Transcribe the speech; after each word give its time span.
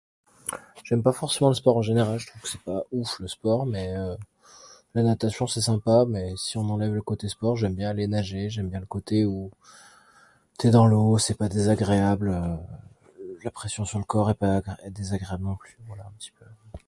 J'aime 0.83 1.03
pas 1.03 1.11
forcément 1.11 1.49
le 1.51 1.55
sport 1.55 1.77
en 1.77 1.83
général, 1.83 2.17
je 2.17 2.25
trouve 2.25 2.41
que 2.41 2.47
c'est 2.47 2.61
pas 2.63 2.81
ouf 2.91 3.19
le 3.19 3.27
sport 3.27 3.67
mais 3.67 3.95
euh 3.95 4.15
la 4.95 5.03
natation 5.03 5.45
c'est 5.45 5.61
sympa 5.61 6.05
mais 6.09 6.33
si 6.37 6.57
on 6.57 6.67
enlève 6.71 6.91
le 6.95 7.03
côté 7.03 7.27
sport, 7.29 7.55
j'aime 7.55 7.75
bien 7.75 7.91
aller 7.91 8.07
nager, 8.07 8.49
j'aime 8.49 8.67
bien 8.71 8.79
le 8.79 8.87
côté 8.87 9.25
où 9.25 9.51
t'es 10.57 10.71
dans 10.71 10.87
l'eau, 10.87 11.19
c'est 11.19 11.37
pas 11.37 11.49
désagréable, 11.49 12.29
l'impression 13.43 13.83
de 13.83 13.87
son 13.89 14.01
corps 14.03 14.29
n'est 14.29 14.33
pas 14.45 14.63
désagréable 14.89 15.43
non 15.43 15.55
plus. 15.55 15.77